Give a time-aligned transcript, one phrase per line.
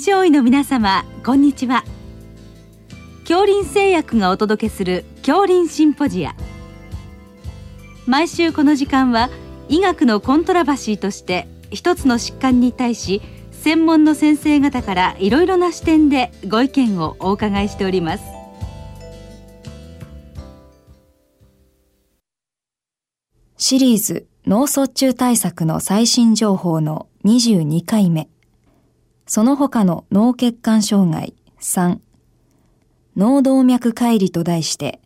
[0.00, 1.84] 症医の皆様こんにちは。
[3.28, 6.34] 恐林製薬がお届けする恐林シンポジア。
[8.06, 9.28] 毎週この時間は
[9.68, 13.20] 医学のコントラバシーとして一つの疾患に対し
[13.52, 18.24] 専門の先生方からいろいろな視点でご意見をお伺いしております。
[23.58, 28.30] シリーズ脳卒中対策の最新情報の22回目。
[29.32, 31.34] その他の脳血管障害。
[31.60, 32.00] 3。
[33.16, 35.00] 脳動脈解離と題して、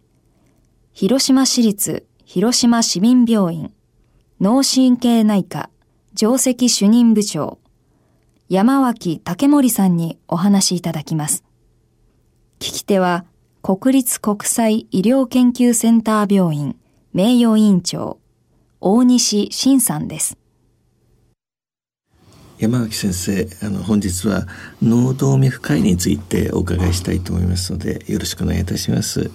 [0.94, 3.74] 広島市立広島市民病院。
[4.40, 5.68] 脳神経内科
[6.14, 7.58] 上席主任部長。
[8.48, 11.44] 山脇武森さんにお話しいただきます。
[12.60, 13.26] 聞き手は
[13.60, 16.76] 国立国際医療研究センター病院
[17.12, 18.18] 名誉委員長。
[18.80, 20.38] 大西晋さんです。
[22.64, 24.46] 山脇先生あの本日は
[24.82, 29.30] 脳動脈解離についてお伺いしたいと思いますのでよろしくお願いいたします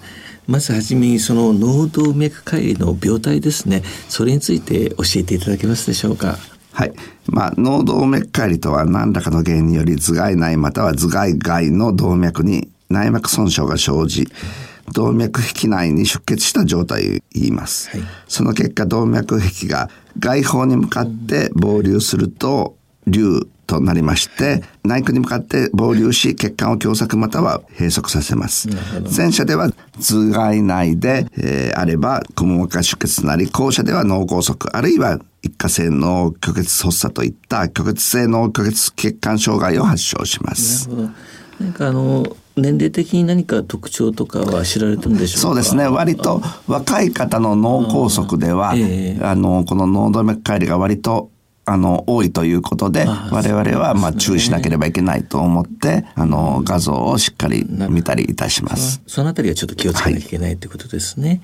[0.48, 6.38] まずはじめにその脳動脈解離の病態ですねそれについて教えていただけますでしょうか？
[6.72, 6.92] はい。
[7.26, 14.26] まあ、脳動脈解離とは何らかの原因により頭蓋内または頭蓋外の動脈に内膜損傷が生じ、
[14.92, 17.90] 動脈壁内に出血した状態を言います。
[17.90, 28.68] はい、その結果、動脈壁が外方に向かって膨流すると、流となりまして、内腔に向かって膨流し、血管を狭窄または閉塞させます。
[29.16, 40.88] 前者では頭蓋内で、えー、あれば、くも膜下出血となり、後者では脳梗塞、あるいは一過性脳虚血発作といった虚血性脳虚血血管障害を発症します。
[41.60, 42.24] なんかあの
[42.56, 45.86] 年齢的に何か特徴とかは知られてるんでしょうそうですね。
[45.86, 51.30] 割と若い方の脳梗塞ではあ、えー、あのこの脳動脈解離が割と
[51.70, 59.00] あの多いということで我々はまあ注意しなければいけないと思ってあの画像をしっかり見たりいたします。
[59.06, 61.40] そのあたりはちょっと気をつけなきゃいけないということですね。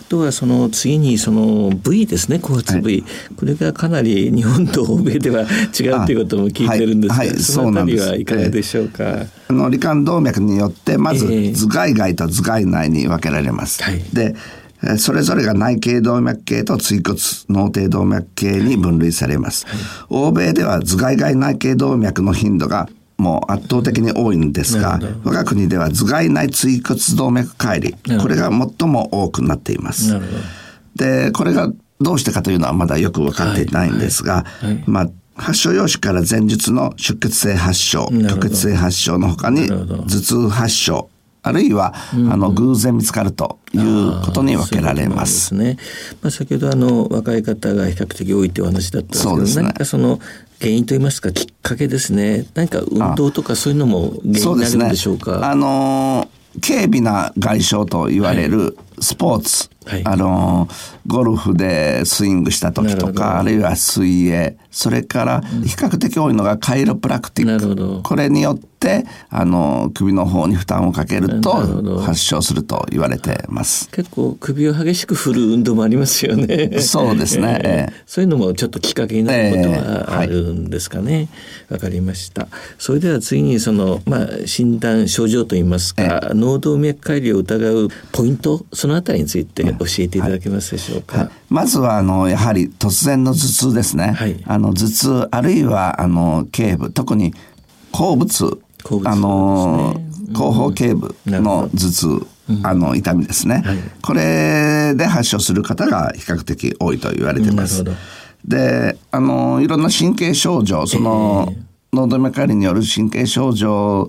[0.00, 2.38] あとはその次にその部位ですね。
[2.40, 7.28] 交通部位、はい、これがかなり日本と欧米では違うということも聞いてるんですが、はい。
[7.28, 9.04] はい、そのあたりはいかがでしょうか？
[9.04, 13.82] えー、あの罹患動脈によってまず頭蓋外と頭蓋内に分けられます。
[14.14, 14.36] で
[14.98, 19.66] それぞれが内頸動脈系と椎骨脳底動脈系に分類されます。
[20.08, 30.14] 欧米では頭蓋外内頸動脈の頻度がもう圧倒的に多いんですが、我が国では頭蓋内椎骨動脈解離、これが最も多くなっています。
[30.94, 34.66] で、これがどうしてかというのはまだよく分かっていないんですが、はい。
[34.66, 41.10] はい、まあ、発症用紙から前述の出血性発症、虚血性発症の他に頭痛発症、
[41.46, 45.54] あるいは、あの偶然見つかるということに分けられます。
[45.54, 45.76] ううすね。
[46.22, 50.18] まあ先ほどあの若い方が比較的多いという話だったんですけど、そうですね、何かその
[50.60, 52.46] 原因といいますかきっかけですね。
[52.54, 55.36] 何か運動とかそういうのも原因になるんでしょうか？
[55.36, 56.28] うね、あの
[56.66, 60.68] 軽微な外傷と言われるスポーツ、はい、あの
[61.06, 64.56] ゴルフでスイングした時とかあるいは水泳。
[64.76, 68.02] それから比較的多いのがカイロプラクティック。
[68.02, 71.52] これによってあの首の方に負担をかけると
[72.00, 73.88] 発症すると言われてます。
[73.90, 76.78] 結構首を激しく振る運動もありますよね。
[76.80, 81.14] そうですね、 えー、そういうのもちょっときっかけになることはあるんですかね。
[81.14, 81.22] わ、え。
[81.22, 82.48] ーはい、かりました。
[82.78, 91.26] それでは次にそのまあ診断症状といいますか、えー、脳動脈解離を疑うポイントそのあたりについて教えていただけますでしょうか、はい。
[91.26, 97.34] はい、まずはあのやはり突然の頭痛ですね、はい、あのの頭痛あるいはあの頸部特に
[97.92, 98.60] 後部痛
[99.04, 100.00] あの、
[100.32, 102.26] 後方頸部の頭痛、
[102.62, 107.84] あの痛みですね、はい、これで発症する方が比較的多いと言われてます。
[108.44, 111.52] であのいろんな神経症状その、え。
[111.52, 111.56] ー、
[111.92, 114.08] 脳動脈解離による神経症状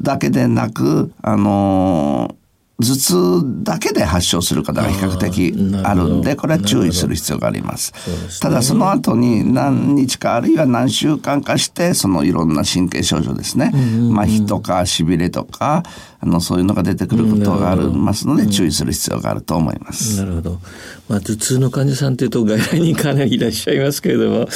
[0.00, 2.34] だけでなくあの
[2.80, 5.54] 頭痛だけで発症する方が比較的
[5.84, 7.92] あるんでこれは注意する必要があります。
[8.40, 13.70] ただその後に何日かあるいは何週間かしてそのいろんな神経症状ですね、
[14.12, 15.84] 麻痺とかしびれとか
[16.24, 20.16] あのそういうのが出てくることがありますので注意する必要があると思います。
[20.16, 20.58] なるほど。
[21.06, 24.48] まあ頭痛の患者さんというと外来にかなりいらっしゃいますけれども、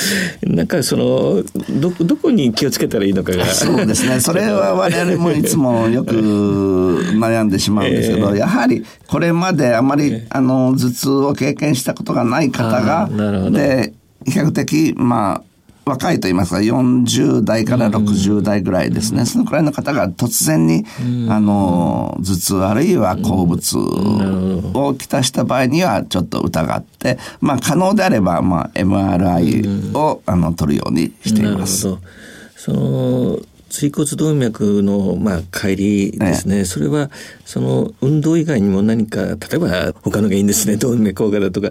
[0.44, 1.43] なんかその
[1.79, 3.44] どどこに気をつけたらいいのかが。
[3.44, 4.20] そうですね。
[4.20, 13.11] それは我々もいつもよく悩んでしまうんですけど、 えー、やはりこれまであまり、あの頭痛を経験したことがない方が
[13.50, 13.93] で
[14.25, 15.47] 比較的まあ
[15.88, 20.85] 若いと言いますか40代から60代ぐらいですね、そのくらいの方が突然に、
[21.29, 31.96] あの頭痛あるいは好物をきたした場合にはちょっと疑って、まあ、可能であれば、まあ、MRI を、あの取るようにしています。
[32.56, 33.38] その
[33.70, 37.11] 椎骨動脈のまあ帰りですね、それは
[37.48, 41.70] その運動以外にも何か例えば他の原因ですね動脈硬化だとか。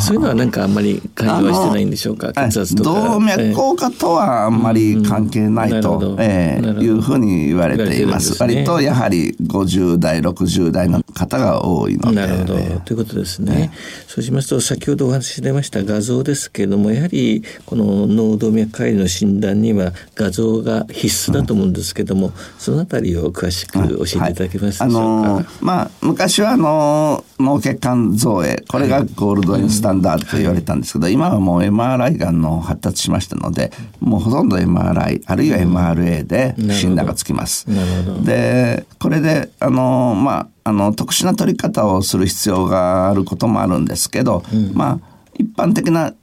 [0.00, 2.90] そういうのはなんかあんまり関与はしてないんでしょうか血圧とか。
[2.90, 12.16] 動脈硬化とはあんまり関係ないと、えー、いうふうに言われています、ね、割とやはり50代60代の方が多いので。
[12.16, 12.54] なるほど、
[12.86, 13.70] ということですね、
[14.06, 25.17] そうしますと先ほどお話し出ました画像ですけれどもやはりこの脳動脈解離の診断には画像が必須だと思うんですけども、そのあたりを詳しく教えていただけますでしょうか？
[25.17, 25.17] はい、
[25.60, 37.66] まあ、昔はあの脳血管造影これがゴールドインスタンダードと言われたんですけど、はい、今はもう MRI がの発達しましたのでもうほとんど MRI あるいは MRA で診断がつきます。
[38.24, 45.00] でこれであのまああの特殊な取り方をする必要があることもあるんですけど、うん、まあ
[45.38, 46.14] 一般的な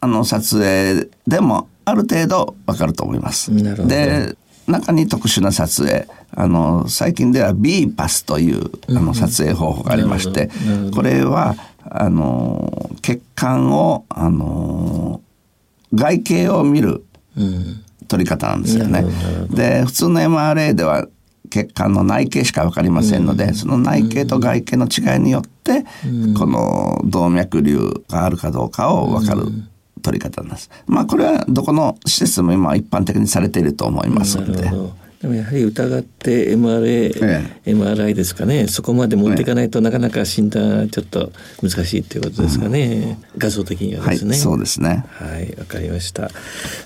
[0.00, 3.50] あの撮影でもある程度わかると思います。
[3.86, 6.06] で中に特殊な撮影。
[6.36, 11.54] あの最近では B パスというあの撮影方法がありまして、うん、これは
[11.88, 15.20] あの血管をあの
[15.94, 17.04] 外形を見る
[18.08, 19.04] 撮り方なんですよね。
[19.50, 21.06] で普通の MRA では
[21.50, 29.46] 血管の内径しか分かりませんので、うん、その内径と外径の違いによって、うん、この動脈瘤があるかどうかを分かる
[30.04, 30.70] 取り方なんです。
[30.86, 34.70] まあこれはどこの施設も今一般的にされていると思いますので。
[35.24, 36.84] でもやはり疑って MRA、
[37.24, 38.66] ええ、MRI ですかね。
[38.68, 45.06] そこまで持っていかないと、なかなか診断ちょっと難しいっていうことですかね、うん、画像的にはですね、はい、そうですね。
[45.08, 46.28] はいわかりました。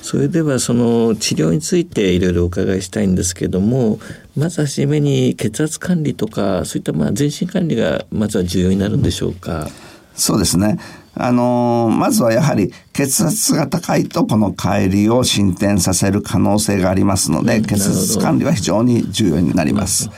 [0.02, 3.98] それではその治療についていろいろお伺いしたいんですけども
[4.36, 9.68] まずはじめに血圧管理とかそういったまあ全身管理がまずは重要になるんでしょうか、うん。
[10.14, 10.78] そうですね。
[11.18, 20.10] あのー、まずはやはり血圧が高いとこの帰りを進展させる可能性がありますので、血圧管理は非常に重要になります。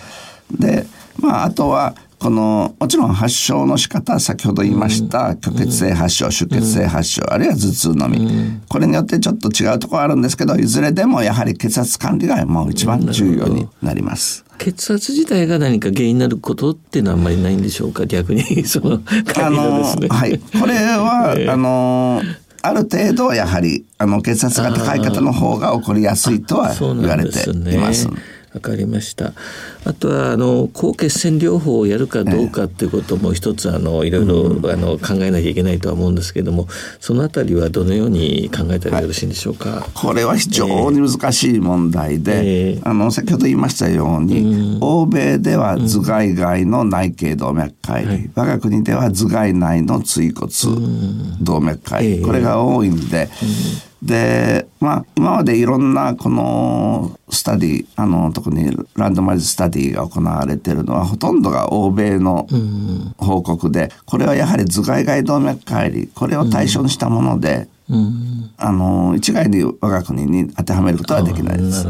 [0.50, 0.86] で、
[1.18, 8.60] まあ、あとは、この、もちろん発症の仕方、先ほど言いました、虚血性発症、出血性発症、あるいは頭痛のみ。
[8.68, 14.44] これによってちょっと違うところあるんですけど、いずれでもやはり血圧管理がもう一番重要になります。
[14.60, 18.04] 血圧自体が何か原因になることっていうのはあんまりないんでしょうか？
[18.04, 19.04] 逆に その、ね、
[19.42, 20.38] あのはい。
[20.38, 22.20] これは、 えー、あの
[22.62, 28.06] ある程度やはりあの血圧が高い方の方が起こりやすいとは言われています。
[28.52, 29.32] わかりました。
[29.84, 36.66] あとはあの抗血栓療法をやるかどうかっていうことも一つあのいろいろ、うん、あの考えなきゃいけないとは思うんですけれども、
[36.98, 39.70] そのあたりはどのように考えたらよろしいんでしょうか？
[39.70, 50.50] はい、これは非常に難しい問題で、えー、あの先ほど言いましたように、うん、欧米では頭蓋外の内頸動脈解離、うん、我が国では頭蓋内の椎骨
[51.40, 53.28] 動脈解離、これが多いんで。
[54.02, 62.46] で、まあ、今までいろんなこのスタディ、あの、特にランドマイズスタディが行われているのは、ほとんどが欧米の
[63.18, 67.68] 報告で、これはやはり頭蓋外動脈解離、これを対象にしたもので、
[68.56, 71.86] あの、一概に我が国に当てはめることはできないです。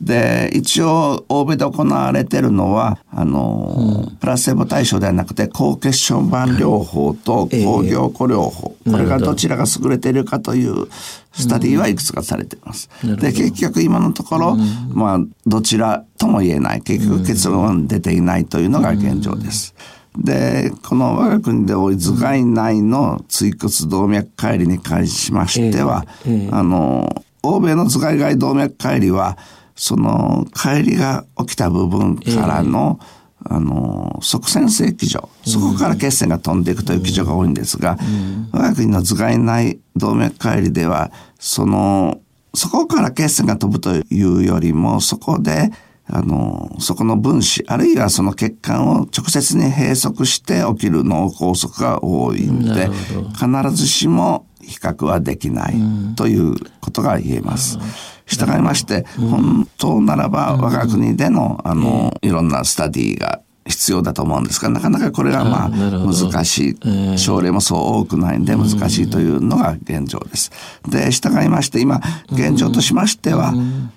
[0.00, 10.88] で一応欧米で行われてるのはあの、うん、プラセボ対象ではなくて高血小板療法と抗凝固療法、えー、これがどちらが優れているかという
[11.32, 12.90] スタディはいくつかされています。
[13.04, 16.82] うん、で結局今のところ、うん、まあどちらとも言えない。
[16.82, 19.74] 結局結論は出ていないというのが現状です。
[20.18, 29.38] でこの我が国で多い頭蓋内の椎骨動脈解離に関しましては、えーえー、あの欧米の頭蓋外動脈解離は
[29.76, 33.06] その帰りが起きた部分からの、えー、
[33.44, 42.20] あの、側線性基準、そこから血栓が飛んでいくという基準が多いんですが、うん、我が国の頭蓋内動脈解離では、その、
[42.54, 45.70] そこから血栓が飛ぶというよりも、そこで、
[46.12, 52.88] あの、そこの分子、あるいはその血管を直接に閉塞して起きる脳梗塞が多いんで、
[53.34, 55.74] 必ずしも比較はできない
[56.16, 57.78] ということが言えます。
[58.30, 67.18] 従いまして、本当ならば我が国での、あの、いろんなスタディが必要だと思うんですが、なかなかこれがまあ難しい。
[67.18, 70.52] 症例もそう多くないんで難しいというのが現状です。
[70.88, 73.52] で、従いまして今、現状としましては、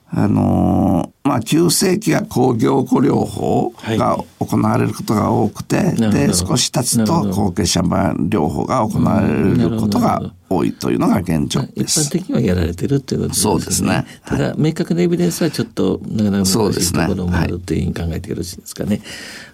[0.10, 9.28] あのまあ、急性期や抗凝固療法が行われることが多くて、はい、で少し経つと高血小板療法が行われ
[9.70, 12.02] ることが多いというのが現状です。
[12.02, 13.44] 一般的にはやられてるっていうことですね。
[13.44, 14.06] そうですね。
[14.26, 19.02] ただ、明確なエビデンスはちょっとなかなか難しいところもあるというふうに考えてよろしいですかね。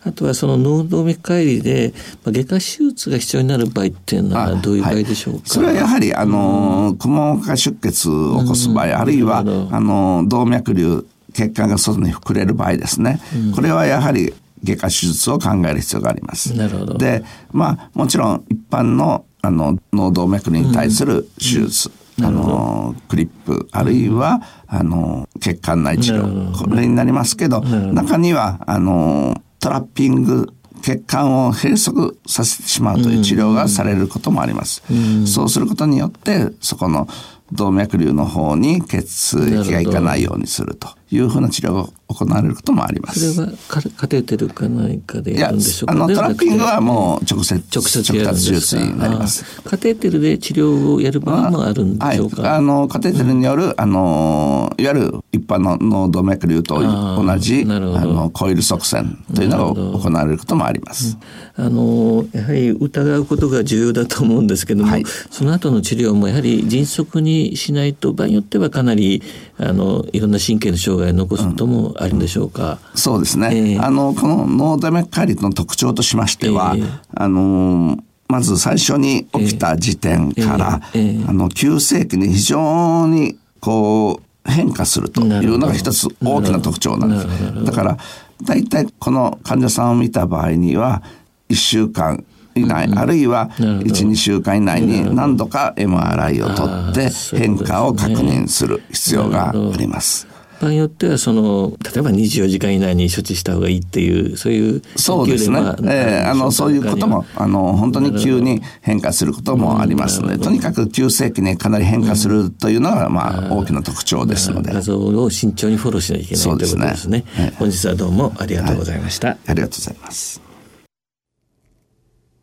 [0.03, 1.93] あとはその脳動脈解離で、
[2.23, 16.55] まあ、外科手術が必要になる場合っていうのはどういう場合でしょうか、はい、それはやはり、あの、くも膜下出血を起こす場合、あるいは、あの、動脈瘤血管が外に膨れる場合ですね、うん、これはやはり外科手術を考える必要があります。
[16.55, 16.97] なるほど。
[16.97, 21.89] でまあもちろん一般のあの脳動脈に対する手術、
[22.19, 26.57] うん、あのクリップあるいは、あの血管内治療。
[26.57, 31.93] これになりますけど中にはあのトラッピング血管を閉塞
[32.27, 34.83] させてしまうという治療がされることもあります。
[35.25, 37.07] そうすることによってそこの
[37.51, 43.33] 動脈瘤の方に血液がいかないようにするというふうな治療が行われることもあります。
[43.33, 45.93] それはカテーテルか何かでやるんでしょうか？
[45.93, 49.61] あのトラッピングはもう直接直接直接手術になります。
[49.61, 52.41] カテーテルで治療をやる場合もあるんでしょうか？
[52.41, 61.17] はい、あのカテーテルによる、うん、あのいわゆる一般の脳動脈瘤と同じあのコイル側線というのが行われることもあります。
[61.55, 69.21] あのやはり疑うことが重要だと思うんですけども、はい、その後の治療もやはり迅速にしないと場合によってはかなり
[69.57, 72.79] あのいろんな神経の障害を残すこともあるんでしょうか？
[72.93, 73.49] うん、そうですね。
[73.51, 87.65] えー、あのこの脳動脈解離の特徴としましては、えー、あのまず最初に起きた時点から、えー、あの急性期に非常にこう変化するというのが一つ大きな特徴なんです。
[87.65, 87.97] だから
[88.43, 91.03] 大体この患者さんを見た場合には
[91.49, 92.23] 1週間
[92.55, 100.27] 以内、うん、あるいは12週間以内に何度か MRI を取って変化を確認する必要があります。
[100.59, 114.73] 場合によってはその例えば24時間以内に処置した方がいいっていうそういうそうですね、えー、あのそういうこともあの本当に急に変化することもありますのでとにかく急性期にかなり変化するというのが、まあ、大きな特徴ですので。
[114.73, 120.41] 画像を慎重にフォローしないといけないということですね、ね、本日はどうもありがとうございました、はい、ありがとうございます。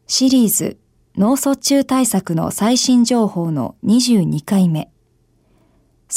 [0.09, 0.79] シリーズ
[1.17, 4.91] 脳卒中対策の最新情報の22回目。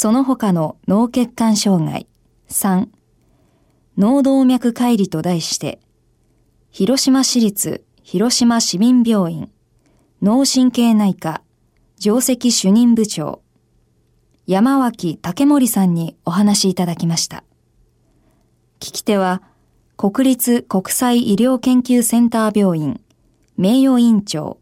[0.02, 2.06] その他の脳血管障害
[2.48, 2.88] 3
[3.98, 5.78] 脳動脈解離と題して、
[6.70, 9.50] 広島市立広島市民病院
[10.22, 11.42] 脳神経内科
[11.98, 13.42] 上席主任部長
[14.46, 17.44] 山脇竹森さんにお話しいただきました。
[18.78, 19.42] 聞き手は
[19.98, 23.02] 国立国際医療研究センター病院
[23.58, 24.56] 名誉委員長、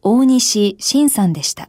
[0.00, 1.68] 大西晋さんでした。